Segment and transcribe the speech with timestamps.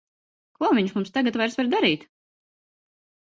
[0.59, 2.07] Ko viņš mums tagad vairs var darīt!